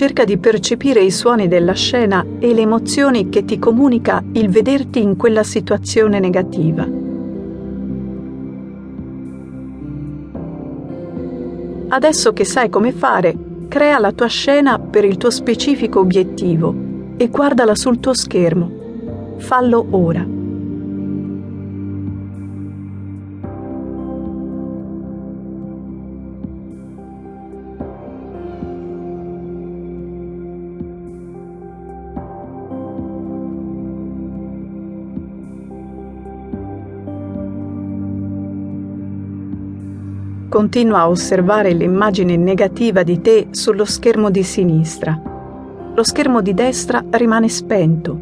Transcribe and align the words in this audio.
Cerca 0.00 0.24
di 0.24 0.38
percepire 0.38 1.02
i 1.02 1.10
suoni 1.10 1.46
della 1.46 1.74
scena 1.74 2.24
e 2.38 2.54
le 2.54 2.62
emozioni 2.62 3.28
che 3.28 3.44
ti 3.44 3.58
comunica 3.58 4.24
il 4.32 4.48
vederti 4.48 5.02
in 5.02 5.14
quella 5.14 5.42
situazione 5.42 6.18
negativa. 6.18 6.88
Adesso 11.88 12.32
che 12.32 12.46
sai 12.46 12.70
come 12.70 12.92
fare, 12.92 13.36
crea 13.68 13.98
la 13.98 14.12
tua 14.12 14.28
scena 14.28 14.78
per 14.78 15.04
il 15.04 15.18
tuo 15.18 15.28
specifico 15.28 16.00
obiettivo 16.00 16.74
e 17.18 17.28
guardala 17.28 17.74
sul 17.74 18.00
tuo 18.00 18.14
schermo. 18.14 19.36
Fallo 19.36 19.86
ora. 19.90 20.39
Continua 40.50 41.02
a 41.02 41.08
osservare 41.08 41.72
l'immagine 41.72 42.36
negativa 42.36 43.04
di 43.04 43.20
te 43.20 43.46
sullo 43.52 43.84
schermo 43.84 44.30
di 44.30 44.42
sinistra. 44.42 45.16
Lo 45.94 46.02
schermo 46.02 46.42
di 46.42 46.52
destra 46.54 47.04
rimane 47.08 47.48
spento. 47.48 48.18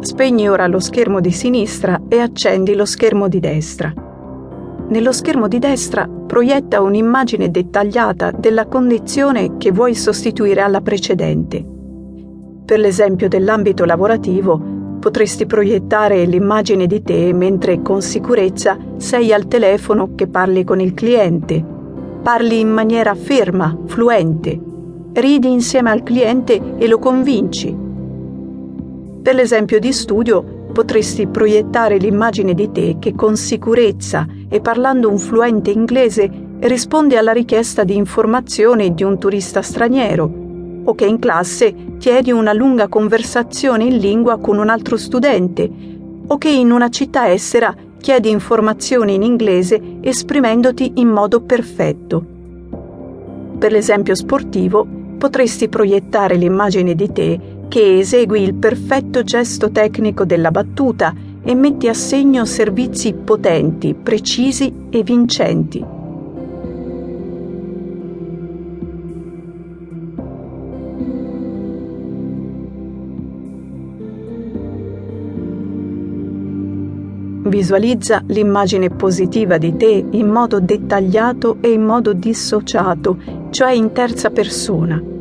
Spegni 0.00 0.48
ora 0.48 0.66
lo 0.68 0.80
schermo 0.80 1.20
di 1.20 1.30
sinistra 1.30 2.00
e 2.08 2.20
accendi 2.20 2.74
lo 2.74 2.86
schermo 2.86 3.28
di 3.28 3.38
destra. 3.38 4.05
Nello 4.88 5.10
schermo 5.10 5.48
di 5.48 5.58
destra 5.58 6.08
proietta 6.08 6.80
un'immagine 6.80 7.50
dettagliata 7.50 8.30
della 8.30 8.66
condizione 8.66 9.56
che 9.56 9.72
vuoi 9.72 9.96
sostituire 9.96 10.60
alla 10.60 10.80
precedente. 10.80 11.64
Per 12.64 12.78
l'esempio 12.78 13.28
dell'ambito 13.28 13.84
lavorativo, 13.84 14.60
potresti 15.00 15.44
proiettare 15.44 16.24
l'immagine 16.24 16.86
di 16.86 17.02
te 17.02 17.32
mentre 17.32 17.82
con 17.82 18.00
sicurezza 18.00 18.78
sei 18.96 19.32
al 19.32 19.48
telefono 19.48 20.14
che 20.14 20.28
parli 20.28 20.62
con 20.62 20.80
il 20.80 20.94
cliente. 20.94 21.64
Parli 22.22 22.60
in 22.60 22.68
maniera 22.68 23.16
ferma, 23.16 23.76
fluente. 23.86 24.60
Ridi 25.14 25.50
insieme 25.50 25.90
al 25.90 26.04
cliente 26.04 26.76
e 26.78 26.86
lo 26.86 27.00
convinci. 27.00 27.76
Per 29.22 29.34
l'esempio 29.34 29.80
di 29.80 29.92
studio, 29.92 30.55
potresti 30.76 31.26
proiettare 31.26 31.96
l'immagine 31.96 32.52
di 32.52 32.70
te 32.70 32.96
che 32.98 33.14
con 33.14 33.34
sicurezza 33.38 34.26
e 34.46 34.60
parlando 34.60 35.08
un 35.08 35.16
fluente 35.16 35.70
inglese 35.70 36.30
risponde 36.60 37.16
alla 37.16 37.32
richiesta 37.32 37.82
di 37.82 37.96
informazione 37.96 38.92
di 38.92 39.02
un 39.02 39.18
turista 39.18 39.62
straniero, 39.62 40.30
o 40.84 40.94
che 40.94 41.06
in 41.06 41.18
classe 41.18 41.74
chiedi 41.96 42.30
una 42.30 42.52
lunga 42.52 42.88
conversazione 42.88 43.84
in 43.84 43.96
lingua 43.96 44.38
con 44.38 44.58
un 44.58 44.68
altro 44.68 44.98
studente, 44.98 45.66
o 46.26 46.36
che 46.36 46.50
in 46.50 46.70
una 46.70 46.90
città 46.90 47.32
estera 47.32 47.74
chiedi 47.98 48.28
informazioni 48.28 49.14
in 49.14 49.22
inglese 49.22 49.80
esprimendoti 50.02 50.92
in 50.96 51.08
modo 51.08 51.40
perfetto. 51.40 52.22
Per 53.56 53.72
l'esempio 53.72 54.14
sportivo, 54.14 54.86
potresti 55.16 55.70
proiettare 55.70 56.34
l'immagine 56.36 56.94
di 56.94 57.10
te 57.10 57.40
che 57.68 57.98
esegui 57.98 58.42
il 58.42 58.54
perfetto 58.54 59.22
gesto 59.22 59.70
tecnico 59.70 60.24
della 60.24 60.50
battuta 60.50 61.14
e 61.42 61.54
metti 61.54 61.88
a 61.88 61.94
segno 61.94 62.44
servizi 62.44 63.14
potenti, 63.14 63.94
precisi 63.94 64.72
e 64.90 65.02
vincenti. 65.02 65.84
Visualizza 77.44 78.22
l'immagine 78.26 78.90
positiva 78.90 79.56
di 79.56 79.76
te 79.76 80.04
in 80.10 80.28
modo 80.28 80.58
dettagliato 80.58 81.58
e 81.60 81.70
in 81.70 81.84
modo 81.84 82.12
dissociato, 82.12 83.18
cioè 83.50 83.70
in 83.70 83.92
terza 83.92 84.30
persona 84.30 85.14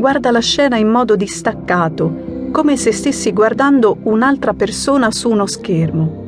guarda 0.00 0.30
la 0.30 0.38
scena 0.38 0.76
in 0.76 0.86
modo 0.86 1.16
distaccato, 1.16 2.50
come 2.52 2.76
se 2.76 2.92
stessi 2.92 3.32
guardando 3.32 3.98
un'altra 4.04 4.54
persona 4.54 5.10
su 5.10 5.28
uno 5.28 5.44
schermo. 5.44 6.26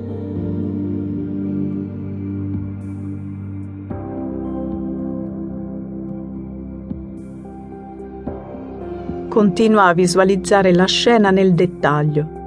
Continua 9.28 9.84
a 9.84 9.94
visualizzare 9.94 10.74
la 10.74 10.86
scena 10.86 11.30
nel 11.30 11.54
dettaglio. 11.54 12.39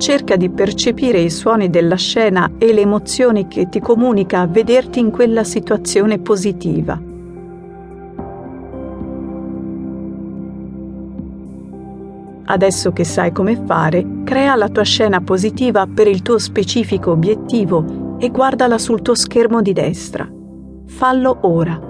Cerca 0.00 0.36
di 0.36 0.48
percepire 0.48 1.20
i 1.20 1.28
suoni 1.28 1.68
della 1.68 1.96
scena 1.96 2.52
e 2.56 2.72
le 2.72 2.80
emozioni 2.80 3.46
che 3.46 3.68
ti 3.68 3.80
comunica 3.80 4.46
vederti 4.46 4.98
in 4.98 5.10
quella 5.10 5.44
situazione 5.44 6.18
positiva. 6.18 6.98
Adesso 12.46 12.92
che 12.92 13.04
sai 13.04 13.30
come 13.30 13.62
fare, 13.64 14.04
crea 14.24 14.56
la 14.56 14.70
tua 14.70 14.82
scena 14.82 15.20
positiva 15.20 15.86
per 15.86 16.08
il 16.08 16.22
tuo 16.22 16.38
specifico 16.38 17.10
obiettivo 17.12 18.16
e 18.18 18.30
guardala 18.30 18.78
sul 18.78 19.02
tuo 19.02 19.14
schermo 19.14 19.60
di 19.60 19.72
destra. 19.74 20.28
Fallo 20.86 21.38
ora. 21.42 21.89